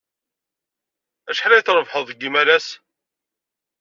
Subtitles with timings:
[1.29, 2.67] Acḥal ay trebbḥed deg yimalas?